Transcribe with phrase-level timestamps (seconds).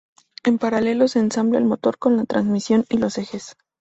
[0.43, 3.55] En paralelo se ensambla el motor con la transmisión y los ejes.